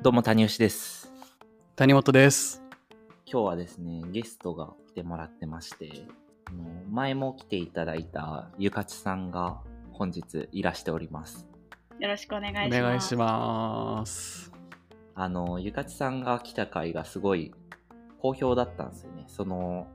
[0.00, 1.12] どうも谷吉です。
[1.74, 2.62] 谷本です。
[3.26, 5.90] 今日はですね、ゲストが来てもらってまして、
[6.46, 9.58] あの前も来ていただいたゆかちさんが
[9.92, 11.48] 本日いらしております。
[11.98, 12.80] よろしくお願いしおます。
[12.80, 14.52] 願いします。
[15.16, 17.52] あの、ゆかちさんが来た回がすごい
[18.20, 19.24] 好評だったんですよね。
[19.26, 19.88] その、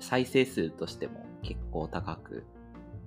[0.00, 2.44] 再生数としても結構高く、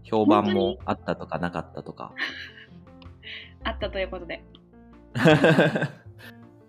[0.03, 2.13] 評判もあったとかなかったとか。
[3.65, 4.43] あったということで。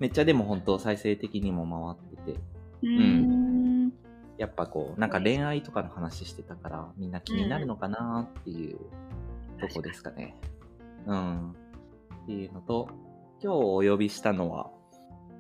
[0.03, 2.41] めっちゃでも本当再生的にも回ってて、
[2.83, 3.93] うーん。
[4.37, 8.79] やっぱこう、なんか恋愛とかの話してたから、みんな気になるのかなっていう
[9.61, 10.35] とこですかね。
[11.07, 11.51] うん。
[11.53, 12.89] っていうのと、
[13.41, 14.73] 今日お呼びしたのは、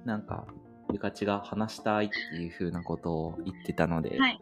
[0.05, 0.47] なんか、
[0.93, 4.41] ゆかちが話したいっていう風なことを言ってたので、はい。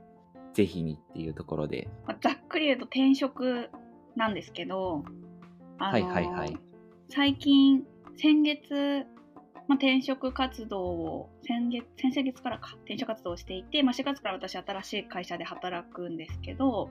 [0.52, 3.70] ぜひにっていうところで、まあざっくり言うと転職
[4.16, 5.02] なんですけど、
[5.78, 6.58] あのーはいはいはい
[7.08, 7.84] 最近、
[8.16, 9.06] 先月、
[9.70, 16.90] まあ、転職活動を、先月、先々月からか、転職活動をしていて、まあ、4月から私新しい会社で働くんですけど、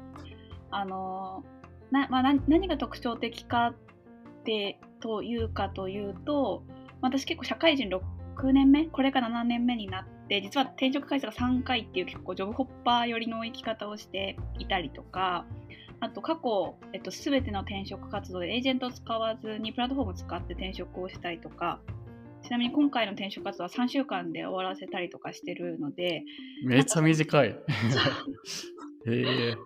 [0.72, 1.44] あの
[1.92, 6.64] な、まあ、何が特徴的かって、というかというと、
[7.02, 15.46] 私結構社会人6年目これから7年目になって実は転職回数が3回っていう結構ジョブホッパー寄りの生き方をしていたりとか
[16.00, 21.80] あと過去、えっと、全ての転職活動でエージェントを使わずにプラットフォームを使って転職をしたりとか
[22.44, 26.24] ちなみに今回の転職活動は3週間で終わらせたりとかしてるので
[26.64, 27.48] めっちゃ短い。
[27.50, 27.56] へ
[29.08, 29.58] え。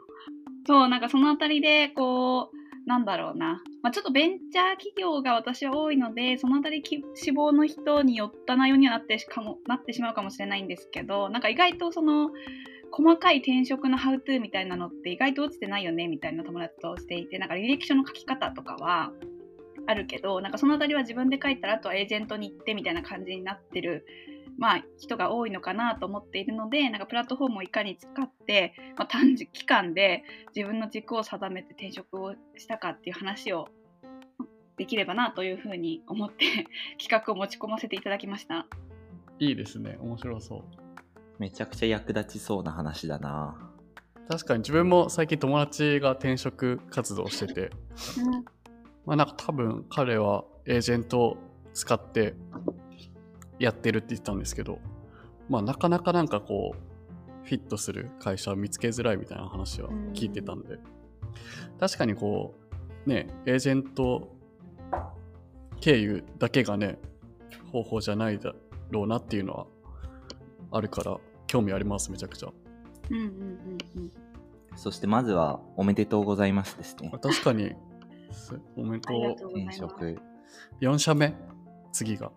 [0.66, 12.32] そうなんかそのあたりでこうなんだろうな、まあ、ちょっとベンチャー企業が私は多いのでそのあたりき志望の人によった内容にはなってしかもなってしまうかもしれないんですけどなんか意外とその
[12.92, 19.12] 細かい転職のハウトゥーみたいなのって意外と落ちてないよねみたいな友達としていてなんか履歴書の書き方とかは
[19.86, 24.06] あるけどなんかそのあたりは自分で書いたらあとはエージェントに行ってみたいな感じになってる
[24.58, 30.24] まあ、人が多いのかなと思っているのでなんかプラットフォームをいかに使って、まあ、短時期間で
[30.56, 33.68] 自分の軸を定めて転職をしたかっていう話を
[34.78, 36.46] できればなというふうに思って
[37.02, 38.68] 企画を持ち込ませていただきました。
[39.40, 39.98] いいですね。
[40.00, 40.64] 面白そう。
[41.40, 43.74] めちゃくちゃ役立ちそうな話だな
[44.30, 47.72] 確かに自分も最近友達が転職活動してて、
[49.06, 51.38] まあなんか多分彼はエージェントを
[51.74, 52.36] 使って
[53.60, 54.80] やってるって言ってたんですけど、
[55.50, 60.80] まあなかなかなんかこう、フィットする会社を見つけづらいみたいな話は聞いてたんで、
[61.80, 62.56] 確かにこ
[63.06, 64.34] う、ね、エージェント
[65.82, 67.00] 経由だけがね、
[67.72, 68.54] 方法じゃないだ
[68.92, 69.66] ろうなっていうのは
[70.72, 72.50] あるから、興味あります、めちゃくちゃ。
[73.10, 74.12] うんうんうんうん
[74.76, 77.20] そしてまずはおめでとうございますですねまあ。
[77.20, 77.76] 確かに、
[78.34, 79.52] すおめでとう。
[79.52, 80.20] 転職。
[80.82, 81.34] 4社目
[81.92, 82.32] 次が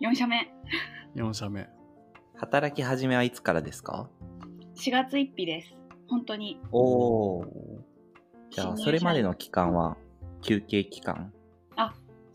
[0.00, 0.52] 4社目、
[1.14, 1.68] 4社目。
[2.36, 4.08] 働き始めはいつからですか
[4.76, 5.74] ？4月1日です。
[6.08, 6.60] 本当に。
[6.70, 7.46] おー。
[8.50, 9.96] じゃあ、それまでの期間は
[10.42, 11.32] 休憩期間？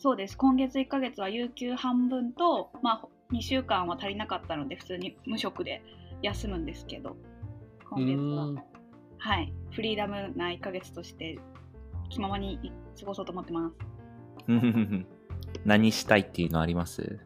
[0.02, 0.36] そうです。
[0.36, 5.84] 今月1ヶ月は有給半分と、まあ、2週間は足りなかったので、普通に無職で
[6.24, 7.16] 休むんですけど、う
[7.92, 8.64] 今月は。
[9.20, 11.38] はい、フリーダムな1ヶ月として
[12.12, 13.76] 気ままに過ごそうと思ってます。
[15.66, 17.20] 何したいっていうのあります？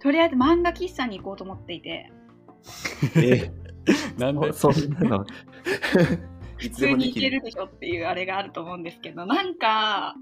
[0.00, 2.10] とりあえず漫画喫茶に行こうと思っていて、
[3.16, 3.50] え
[4.18, 4.52] なんで？
[4.52, 5.26] そそんなの。
[6.56, 10.14] 普通に行けるでしょっていうあれがあると思うんですけど、なんか、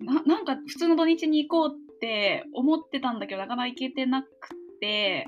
[0.00, 4.28] ななんか普通の土日に行こうって思ってたんだけど、なかなか行けてなく
[4.80, 5.26] て、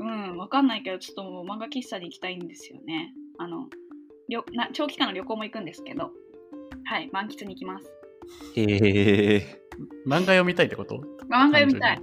[0.00, 3.12] うん、わかんないけど、ちょっともう漫画喫茶に行きたいんですよね。
[3.36, 3.68] あの、
[4.28, 6.12] りょな長期間の旅行も行くんですけど、
[6.88, 7.92] はい、満喫に行きます。
[8.56, 9.60] へえ
[10.06, 11.02] 漫画読みたいってこと？
[11.28, 12.02] まあ漫画読みたい。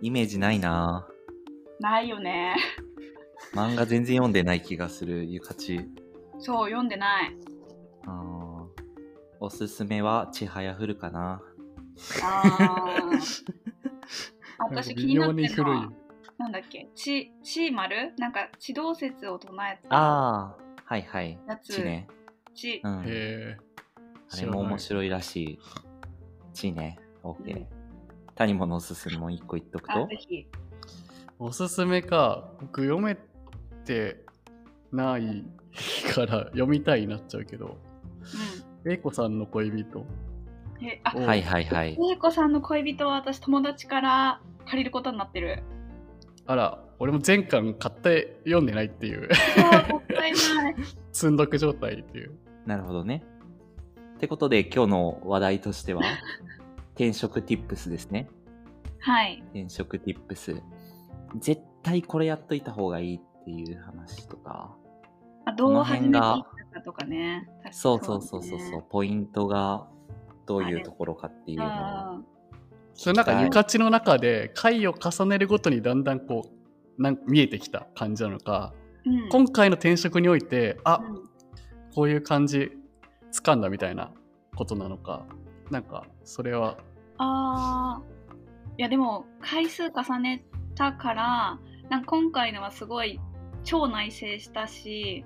[0.00, 1.06] イメージないな。
[1.78, 2.56] ないよね。
[3.54, 5.88] 漫画全然読んでない気がするゆかち。
[6.40, 7.36] そう、読んでない。
[8.08, 8.82] あー。
[9.38, 11.40] おすすめはちはやふるかな。
[12.24, 13.44] あー。
[14.58, 15.92] 私気になってるのは、
[16.36, 18.12] なんだっけ、ち、ち丸？
[18.18, 21.38] なんか、地動説を唱えたああはいはい。
[21.46, 21.74] やつ。
[21.76, 22.08] ちね。
[22.56, 22.80] ち。
[22.82, 23.02] う、ん。
[23.04, 23.56] へえ。
[24.34, 25.58] あれも面白いらしい
[26.52, 27.66] ちね OK
[28.34, 30.46] 谷ものおすすめも一個言っとくあ、とぜひ。
[31.38, 32.50] おすすめか。
[32.60, 33.16] 僕読め
[33.84, 34.24] て
[34.92, 35.44] ない
[36.14, 37.78] から読みたいになっちゃうけど、
[38.84, 40.00] う英子さんの恋人。
[40.00, 40.06] ん。
[40.82, 45.62] え、あ、おはいはいはい英子さんの恋人は私友達から借りることになってる。
[46.46, 50.74] あら、俺も前巻買って読んでないっていう、そう、もったいない。
[51.12, 52.32] 積んどく状態っていう。
[52.66, 53.22] なるほどね
[54.16, 56.02] ってことで今日の話題としては
[56.94, 58.28] 転職 Tips ですね
[59.04, 59.42] はい。
[59.52, 60.62] 転職 Tips。
[61.38, 64.74] 絶対これやっといた方がいいっていう話とか。
[65.44, 67.46] あどう始めてい辺がったかとかね。
[67.46, 69.86] 確かにそうそうそうそうそう、ねポイントが
[70.46, 71.68] どういうところかっていうのを。
[71.68, 72.20] あ
[72.94, 76.46] それなんかゆかちの中で回を重ねるごとにだんだんこ
[76.98, 81.28] うなん見えてきた感じなのか、ーうん今回の転職においてあうん
[81.94, 82.72] こういう感じ
[83.34, 84.10] 掴んだみたいな
[84.54, 85.26] ことなのか
[85.70, 86.78] なんかそれは。
[87.18, 88.14] あー。
[88.78, 90.44] いやでも回数重ね
[90.74, 91.58] たから
[91.88, 93.20] なんか今回のはすごい
[93.62, 95.24] 超内省したし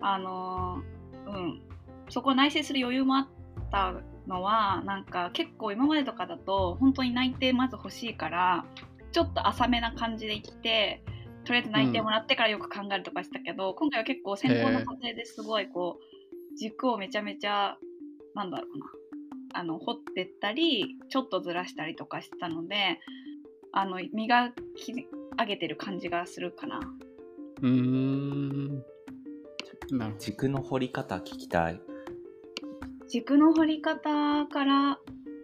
[0.00, 0.82] あの
[1.26, 1.62] うん。
[2.10, 3.28] そこ内省する余裕もあっ
[3.70, 3.94] た
[4.26, 8.64] のはなんか結構今までとかだと本当に内定まず欲しいから
[9.12, 11.02] ちょっと浅めな感じで行って
[11.44, 16.17] とりあえず内定もらってからよく考えるとかしたけど、今回は結構選考の過程ですごいこう
[16.58, 17.76] 軸をめちゃめちゃ
[18.34, 18.86] なんだろうな
[19.54, 23.00] あの掘ってったりちょっとずらしたりとかしてたので
[23.72, 24.92] あの磨き
[25.38, 26.80] 上げてる感じがするかな。
[27.62, 28.82] うーん
[30.18, 31.80] 軸の掘り方聞きたい。
[33.08, 34.98] 軸の掘り方から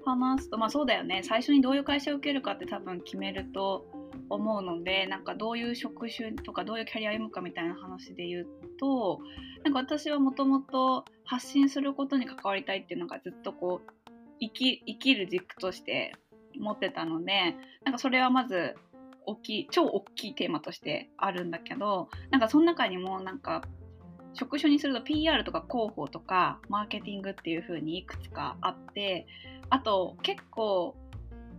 [0.05, 3.87] 話すとまあそうだよね最初にどういう会社を受けるかって多分決めると
[4.29, 8.47] 思うのでなんかどういう職種とかどういうキャリアを歩むかみたいな話で言う
[8.79, 9.21] と
[9.65, 13.93] なんか私はもともと発信することに関わりたいっていうのがずっとこう
[14.41, 16.15] 生き生きる軸として
[16.59, 18.75] 持ってたのでなんかそれはまず
[19.27, 23.63] 大きい超大きいテーマとしてあるんだけどなんかその中にもなんか
[24.35, 29.27] 職種にすると PR とか広報とかマーケティングっていう風にいくつかあって
[29.71, 30.97] あと結構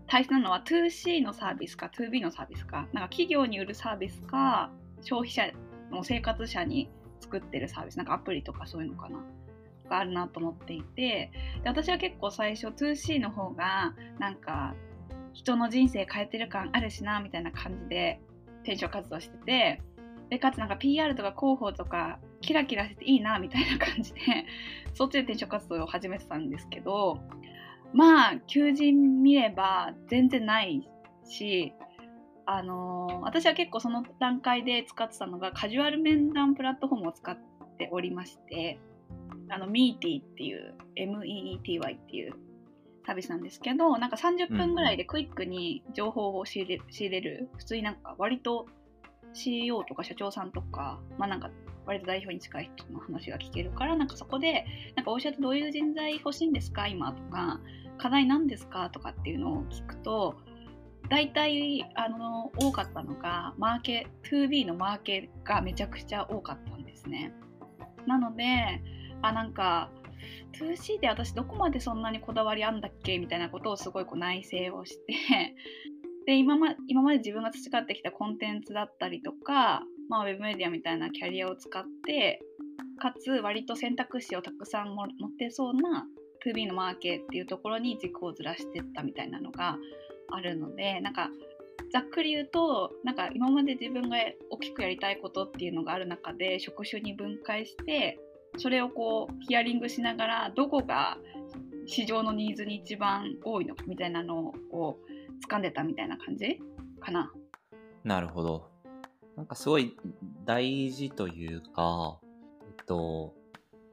[0.08, 4.70] 大切なのは 2C のサービスか 2B のサービスかなんか企業に売るサービスか
[5.02, 5.52] 消費者
[5.92, 6.90] の生活者に
[7.20, 9.20] 作ってるサービスなんかアプリとかそういうのかな
[9.90, 11.32] があるなと思っていて
[11.64, 14.74] で私は結構最初 2C の方がなんか
[15.34, 18.20] 人の人生変えてる感あるしなみたいな感じで
[18.64, 19.82] 転職活動してて
[20.30, 24.20] でかつなんか PR とか広報とかキラキラしてていいなみたいな感じで
[24.94, 27.20] そっちで転職活動を始めてたんですけど
[27.94, 30.90] まあ求人見れば全然ない
[31.28, 31.74] し
[32.46, 37.38] あのー私は結構その段階で使ってたのがカジュアル面談プラットフォームを使っ
[37.78, 38.80] ておりまして
[39.50, 42.34] あの Meety っていう MEETY っていう
[43.06, 48.68] サービスなんですけどなんか30分ぐらいでクイックに情報を仕入れ仕入れる普通になんか割と
[49.36, 51.52] CEO とか社長さんとか、まあなんか
[51.86, 54.66] 割と代表に近い人の話が聞けるから、なんかそこで、
[54.96, 57.60] なんかお医者ってどういう人材欲しいんですか今とか、
[57.98, 60.36] 課題何ですかとかっていうのを聞くと、
[61.10, 67.34] 大体、あの、多かったのが、マーケ、2B のマーケがめちゃくちゃ多かったんですね。
[68.08, 68.82] なので、
[69.22, 69.92] あ、なんか、
[70.60, 73.20] 2C で私どこまでそんなにこだわりあんだっけ？
[73.20, 75.56] みたいなことをすごいこう内省をして、
[76.26, 82.42] で今ま今まで自分が培ってきたコンテンツだったりとか、まあ、ウェブメディアみたいなキャリアを使って
[82.98, 85.08] かつ割と選択肢をたくさん持っ
[85.38, 86.06] てそうな
[86.46, 89.78] 2B のマーケっていうところに軸をずらしていったみたいなのが
[90.32, 91.30] あるのでなんか
[91.92, 94.18] ざっくり言うとなんか今まで自分が
[94.50, 98.20] 大きくやりたいことっていうのがある中で職種に分解して
[98.58, 101.18] それをこうヒアリングしながらどこが
[101.86, 106.60] 市場のニーズに一番多いのかみたいなのをこう掴んでたみたいな感じ
[107.00, 107.32] かな。
[108.04, 108.70] なるほど。
[109.36, 109.96] なんかすごい
[110.46, 112.20] 大事というか、
[112.68, 113.34] えっと、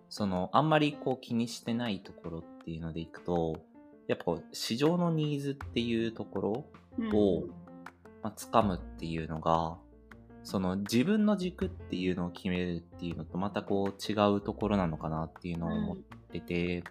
[0.09, 3.57] その、あんまりこう気にしてないところっていうのでいくと、
[4.09, 6.67] やっぱこう市場のニーズっていうところ
[6.99, 7.11] うん。
[7.15, 7.47] を、
[8.23, 9.79] まあ、掴むっていうのが、
[10.45, 16.85] その自分の軸っていうのを決めるっていうのとまたこう違うところなのかなっていうのを思ってて、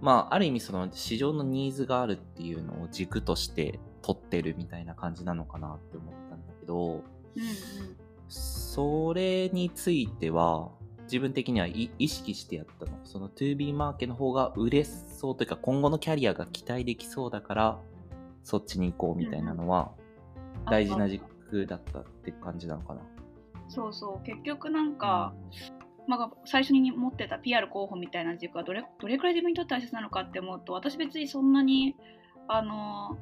[0.00, 7.02] まあある意味その市場のニーズがあるっていうのを軸として取ってるみたいな感じなのかなって思ったんだけど、うん。
[8.28, 10.70] それについては
[11.06, 12.92] 自分的にはい意識してやったの。
[13.04, 17.78] その 2B マーケの方が売れそうというか今後のキャリアが期待できそうだから
[18.42, 20.06] そっちに行こうみたいなのはうん
[20.70, 23.00] 大事な軸だったって感じなのかな。
[23.68, 25.34] そうそう結局なんか、
[26.06, 31.96] まあ、最初に持ってた PR 候補みたいな軸はどれどれくらい自分にとって大切なのかって思うと私別にそんなに
[32.48, 33.18] あの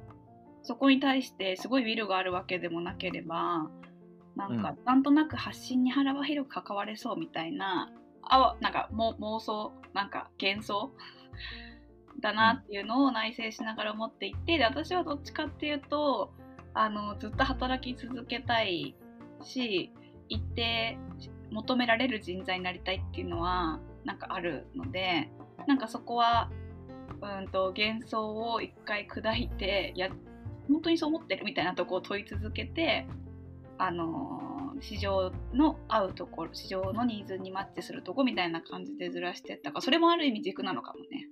[0.63, 3.69] そこに対してすごいウィルがあるわけでもなければ
[4.37, 10.91] なんか、なんとなく発信に腹は広く関われそうみたいなあわなんかも妄想なんか幻想
[12.21, 16.33] だなっていうのを内省しながら思っていてで私はどっちかっていうと
[16.73, 18.97] あのずっと働き続けたい
[19.43, 19.93] し
[20.29, 20.99] 一定
[21.51, 25.31] 求められる人材になりたいっていうのはなんかあるので
[25.67, 26.51] なんかそこは
[27.21, 30.09] うんと幻想を一回砕いてや
[30.69, 33.07] 本当にそう思ってるみたいなとこを問い続けて
[33.79, 41.29] あの市場の合うところ市場のニーズにマッチするとこみたいな感じでずらしてったかそれもある意味軸なのかもね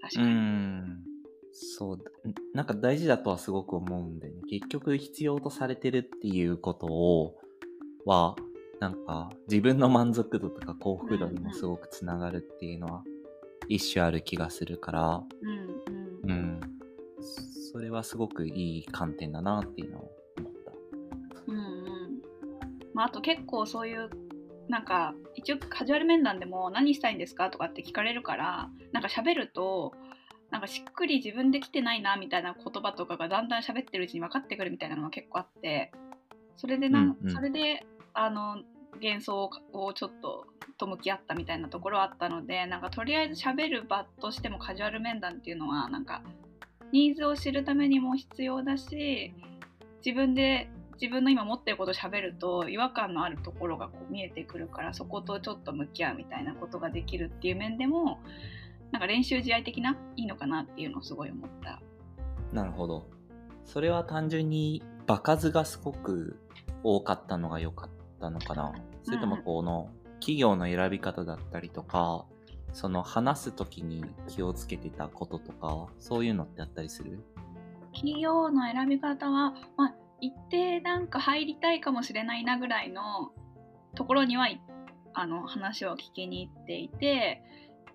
[0.00, 0.32] 確かうに。
[0.32, 0.98] ん。
[1.52, 2.04] そうだ。
[2.54, 7.34] なんか大事だとはすごく思うんで、ね、結局必要とされてるっていうことを、
[8.04, 8.36] は、
[8.80, 13.02] なんか自分の満足度とか幸福度にもすごくつながるっていうのは
[13.68, 16.60] 一種ある気がするから、うんうんうん。
[17.72, 20.10] それはすごくいい観点だなっていうのを
[22.98, 24.10] まあ、あと結構そういう
[24.68, 29.92] なんか一応カジュアル面談でも何したいんですかとかって聞かれるからなんか喋ると
[30.50, 35.92] なんかしっくり自分で来てないなみたいな言葉とかがだんだん喋ってるうちに分かってくるみたいなのが結構あって
[36.56, 37.32] それでなん、うんうん。
[37.32, 38.56] それであの
[39.00, 46.22] 幻想をちょっとと向き合ったみたいなところはあったのでなんかとりあえず喋る場としてもカジュアル面談っていうのはなんか
[46.92, 49.32] ニーズを知るためにも必要だし
[50.04, 50.68] 自分で
[51.00, 58.18] 自分の今持ってることを喋ると違和感のあるところがこう見えてくるからそことちょっと向き合うみたいなことができるっていう面でも
[58.90, 61.80] なんか練習試合的ないいのかなっていうのをすごい思った。
[62.52, 63.06] なるほど。
[63.64, 66.38] それは単純に場数がすごく
[66.82, 67.90] 多かったのが良かっ
[68.20, 68.72] たのかな。
[69.02, 69.90] それともこの
[70.20, 72.24] 企業の選び方だったりとか、
[72.72, 77.22] その話す時に気をつけてたこととか、そういうのってあったりする？
[77.92, 83.32] 企業の選び方は、まあ、一定なんか入りたいかもしれないなぐらいの
[83.94, 84.48] ところには
[85.14, 87.42] あの話を聞きに行っていて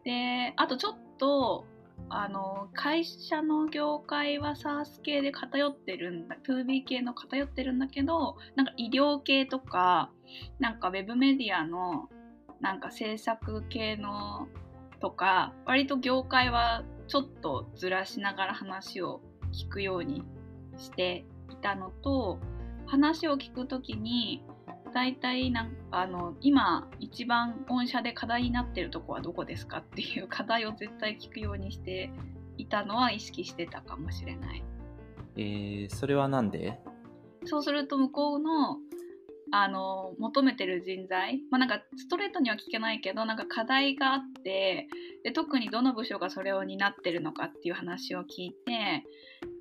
[0.03, 1.65] であとちょっと
[2.09, 10.11] あの会社の業界は SARS 系で偏ってるんだ 2B 系の偏ってるんだけどなんか医療系とか
[10.59, 12.09] なんかウェブメディアの
[12.59, 14.47] なんか制作系の
[14.99, 20.23] とか割と業界はちょっとずらしながら話を聞くように
[20.77, 22.39] していたのと
[22.85, 24.43] 話を聞くときに
[24.93, 32.11] 大体なんかあの今一番御社で課題になってるとこはどこですかっていう課題を絶対聞くようにして
[32.57, 34.63] いたのは意識してたかもしれない。
[35.35, 36.79] えー、それはなんで？
[37.45, 38.77] そうすると向こうの
[39.51, 44.87] あの求めてる人材、まあ、なんかストレートには聞けないけどなんか課題があって
[45.23, 49.03] で特にどの部署がそれを担ってるのかっていう話を聞いて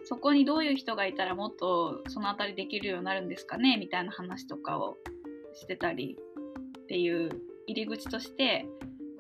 [0.04, 3.76] そこにどういう人がいたらもっとそのあたりできるようになるんですかね？
[3.78, 4.96] みたいな話とかを
[5.54, 6.18] してたり
[6.78, 7.30] っていう
[7.66, 8.66] 入り口として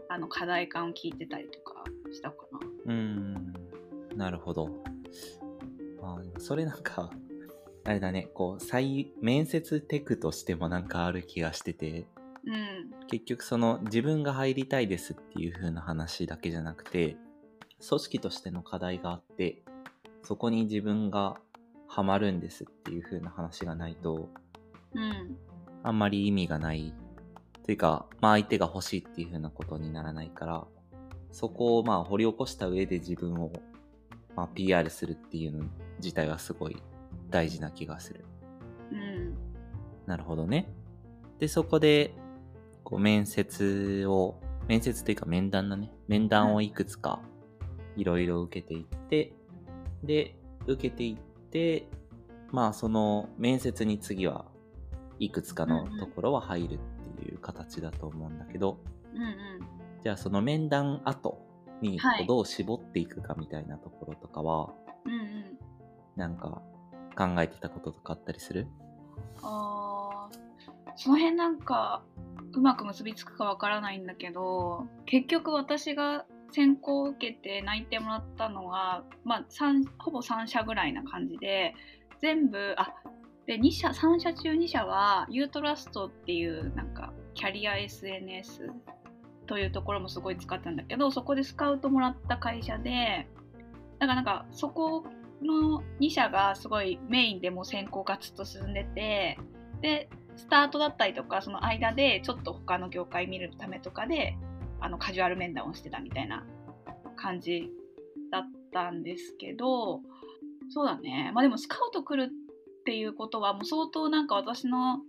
[0.08, 2.58] あの課題感を聞いてたりとかしたかな。
[2.86, 3.52] うーん、
[4.16, 4.68] なるほど。
[6.02, 7.10] あーそれなんか、
[7.84, 12.06] あれだね、こう、再、面接テクとしてもなんかある気がしてて、
[12.44, 17.16] うん結局その自分が入りたいですっていう風な話だけじゃなくて、
[17.86, 19.62] 組織としての課題があって、
[20.22, 21.36] そこに自分が
[21.88, 24.28] ハマるんですっていう風な話がないと、
[24.94, 25.36] うん
[25.84, 26.94] あんまり意味がない。
[27.64, 30.64] というか、まあ相手が欲しいっていう風なことにならないから、
[31.32, 33.52] そこをまあ掘り起こした上で自分を、
[34.36, 35.64] まあ、PR するっていうの
[35.98, 36.82] 自体はすごい
[37.30, 38.24] 大事な気がする。
[38.92, 39.34] うん
[40.06, 40.68] なるほどね。
[41.38, 42.14] で、そこで、
[42.84, 45.92] こう、面接を、面接というか面談だね。
[46.08, 47.20] 面談をいくつか、
[47.96, 49.32] いろいろ受けていって、
[50.02, 51.88] で、受けていって、
[52.50, 54.44] まあ、その面接に次は
[55.18, 56.78] いくつかのところは入るっ
[57.18, 58.78] ていう形だと思うんだけど、
[59.14, 59.30] うんうん。
[60.02, 61.38] じゃあその面談後
[61.80, 64.70] にどう絞っていくかみたいなところとかは、
[65.04, 65.58] うんうん。
[66.16, 66.62] なんか
[67.16, 68.66] 考えてたこととかあったりする？
[69.42, 70.38] あー
[70.96, 72.02] その辺なんか
[72.52, 79.46] うまく結びつくかわからないんだけど結局私が選考を受けて内定もらったのは、まあ、
[79.98, 81.74] ほぼ3社ぐらいな感じで
[82.20, 82.92] 全部あ
[83.46, 88.70] で2社3社中2社はユートラストっていうなんかキャリア SNS
[89.46, 93.26] というところもすごい使ったんだけどそこでスカウトもらった会社で
[93.98, 95.04] だからなんかそこ
[95.42, 99.38] の2社がすごいメインでもう選考がずっと進んでて
[99.80, 104.36] でスタートだったりとかその間でちょっと他の業界見るためとかで
[104.82, 106.44] あのカジュアル面談をしてたみたいな
[107.16, 107.70] 感じ
[108.30, 110.00] だったんですけど
[110.70, 111.30] そうだね。
[111.34, 115.00] まあでもスカウト来るっていうことはもう相当なんか私の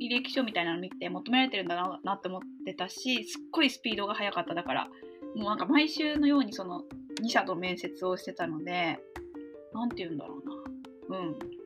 [0.00, 4.88] 履歴書みたいなの見て求められてるんだななって思ってたしすっごいスピードが速かっただから
[5.36, 6.82] もうなんか毎週のようにその
[7.22, 8.98] 2社と面接をしてたので
[9.74, 10.42] なんて言うんだろ
[11.10, 11.18] うな。
[11.18, 11.61] うん。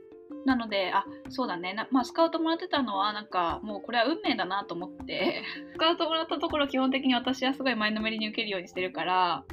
[0.46, 1.74] なのであそうだね。
[1.74, 5.42] な、まあ、スカウトもらってたのはなんかもうこれは運命だなと思って。
[5.74, 9.44] スカウトもらったところ基本的に私はすごい前のめりに受けるようにしてるから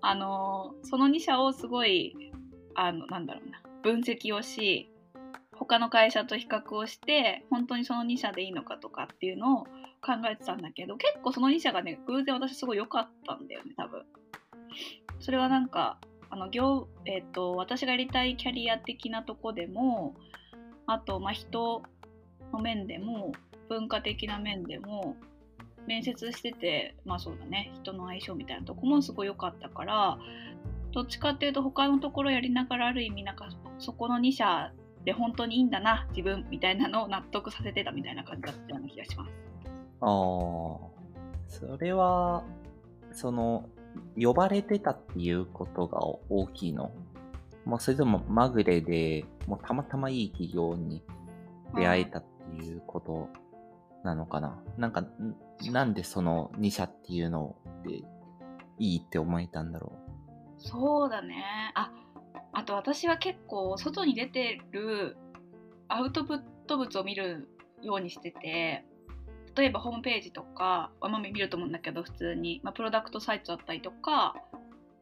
[0.00, 2.32] あのその2社をすごい
[2.74, 4.90] あのなんだろうな分析をし
[5.52, 9.64] 他の会社と比較をして本当にその2社でいいのかとかっていうのを
[10.00, 14.04] 考えてたんだけど結構その2社がね偶然私すごい良かったんだよね多分。
[15.18, 15.98] それはなんか
[16.30, 20.14] あの業、えーと、私がやりたいキャリア的なとこでも
[20.86, 21.82] あと、まあ、人
[22.52, 23.32] の面でも
[23.68, 25.16] 文化的な面でも
[25.86, 30.18] 面接しててまあそうだね人の相性みたいなとこもすごい良かったから
[30.92, 34.72] どっちかっていうと他のところやりながらある意味なんかそこの2社
[35.04, 39.30] で本当にいいんだな自分みたいなのを納得させてたみたいな感じだったような気がします。
[40.02, 40.08] ああ
[41.48, 42.44] それは
[43.12, 43.68] その
[44.16, 46.92] 呼ばれてたっていうことが大きいの。
[47.64, 51.02] まあ、それともまぐれでもうたまたまいい企業に
[51.76, 52.24] 出会えたっ
[52.58, 53.28] ていうこと
[54.02, 55.06] なのかな、なんか
[55.70, 57.54] なんでその2社っていうの
[57.84, 57.98] で
[58.78, 60.60] いいって思えたんだろう。
[60.62, 61.44] そうだね。
[61.74, 61.92] あ
[62.52, 65.16] あと私は結構外に出てる
[65.88, 67.48] アウトプット物を見る
[67.82, 68.84] ようにしてて
[69.56, 74.34] 例えばホームページとか、まあ、見ると思うんだけど普通に、まあ、プロダクトサイトだったりとか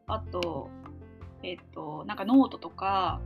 [0.07, 0.69] あと
[1.43, 3.21] えっ、ー、となんかノートとか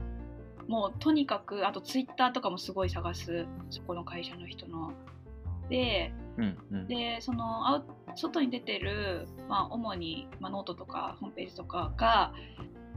[0.68, 4.94] もうとにかくあとツイッターとかもすごい探すそこの会社の人の。
[5.70, 12.34] でうんうん、でそのアウ外に出てる、まあ、主に、まあ、ノートとかホームページとかが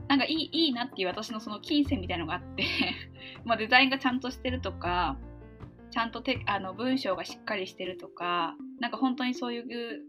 [0.09, 2.65] なんかいいいいなっていう私のその琴線みたいのがあって
[3.45, 5.17] まあデザインがちゃんとしてるとか
[5.97, 10.03] ちゃんとてあの文章がしっかりしてるとかなんか本当にそういう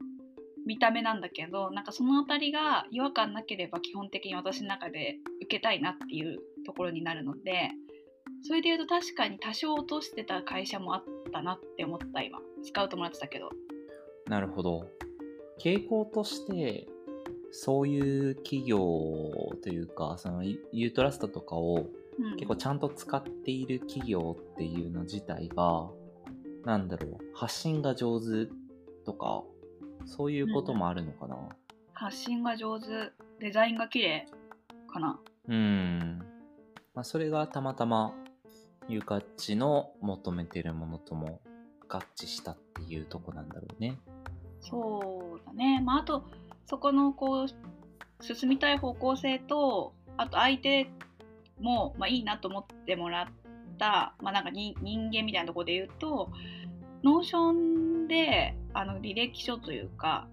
[0.66, 7.72] 見た目なんだけどなんかその辺りが違和感なければ基本的に私の中で受けたいなっていうところになるので
[8.44, 12.40] それで言うと確かに多少落としてた会社もあったなって思った今。
[12.66, 13.50] スカウトもらってたけど。
[14.26, 14.90] なるほど。
[15.58, 16.86] 傾向として
[17.52, 18.82] そういう企業
[19.64, 21.88] というかそのユートラストとかを
[22.36, 25.90] 結構ちゃんと使っている企業っていうの自体が、
[26.66, 28.50] なんだろう発信が上手
[29.06, 29.44] とか
[30.06, 31.50] そういうこともあるのかな、うん、
[31.94, 32.88] 発信が上手。
[33.40, 34.26] デザインが綺麗
[34.92, 35.20] かな。
[35.48, 36.20] うん。
[36.96, 38.14] まあそれがたまたま
[38.88, 41.40] ユカッチの求めてるものとも
[41.88, 44.00] 合致したっていうとこなんだろうね。
[44.60, 45.82] そうだね。
[45.86, 46.24] まああと
[46.66, 50.90] そこのこう進みたい方向性とあと相手
[51.60, 53.26] も、まあ、いいなと思ってもらっ
[53.78, 56.32] た、まあ、なんか人間みたいなとこで言うと
[57.04, 60.28] Notion であの履歴書というか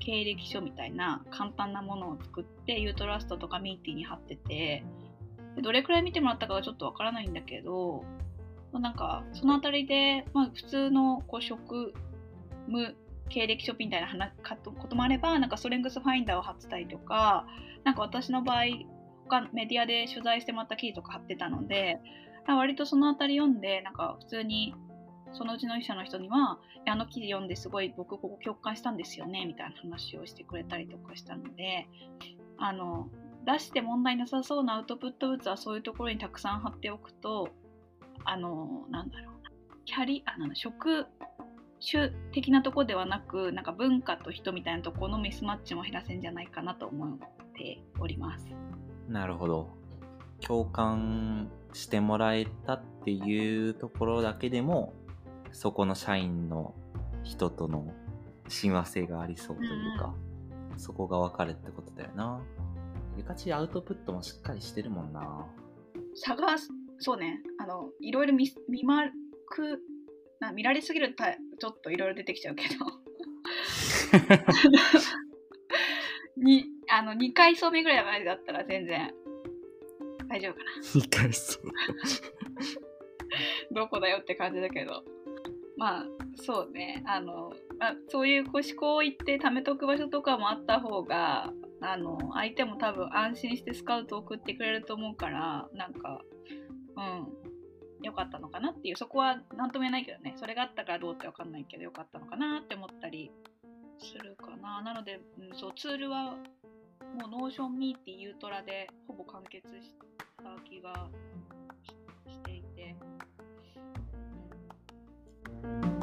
[0.00, 4.84] 経歴書みたいな簡単なものを作って YOUTRUST とか Meety に貼ってて
[5.62, 8.04] どれくらい見てもらったかはちょっとわからないんだけど、
[8.72, 11.94] まあ、なんかその辺りで、まあ、普通のこう職
[12.66, 12.94] 務
[13.28, 14.32] 経歴書みたいな話
[14.64, 17.46] こともあればなんかストレングスファインダーを貼ってたりとか
[17.84, 18.64] なんか私の場合
[19.26, 21.98] 他メディアで取材してもらった記事とか貼ってたので
[22.46, 24.74] 割とその辺り読んでなんか普通に
[25.32, 26.58] そのうちの医者の人には
[26.88, 31.88] あの記事読んですごい僕ここ共感したんですよねみたいな話をしてくれたりとかしたので
[32.58, 33.08] あの
[33.44, 37.48] 出して問題なさそうなアウトプット物はそういうところにたくさん貼っておくと
[38.24, 39.50] あのなんだろうな
[39.84, 41.06] キャリあの職
[41.80, 47.18] 種的なとこではなくなんか文化と人みたいなところのミスマッチも減らせんじゃないかなと思っ
[47.54, 48.46] ております。
[49.08, 49.68] なるほど。
[50.40, 54.92] 共感してもらえたっていうところだけでも
[55.52, 56.74] そこの社員の
[57.22, 57.92] 人との
[58.48, 60.14] 親和性がありそうというか、
[60.72, 62.40] うん、そこが分かるってことだよな。
[63.16, 65.46] ゆかちアウトプットもしっかりしてるもんな。
[66.14, 69.04] 探す、そうね、あの、いろいろ見見ま
[69.48, 69.80] く、
[70.40, 72.74] な見られすぎるとちょっといろいろ出てきちゃうけど。
[76.36, 79.12] にあの2回そう目ぐらいまでだったら全然
[80.28, 80.70] 大丈夫かな。
[81.00, 81.62] 2回そう。
[83.74, 85.04] どこだよって感じだけど。
[85.76, 86.04] まあ
[86.42, 96.22] そうねあの、まあ、そういうこう思考を言って貯めとく場所とかもあった方があの相手も多分安心してスカウトを送ってくれると思うからなんか
[96.96, 97.28] うん
[98.02, 103.30] 良かったのかなっていうそこは何とも言えないけどねそれがあったからどうって分かんないけど良かったのかなって思ったり
[103.98, 106.36] するかななので、うん、そうツールは
[107.16, 109.94] もう Notion Meety ユートラでほぼ完結し
[110.36, 111.08] た気が
[112.28, 112.94] していて。
[115.62, 115.95] うん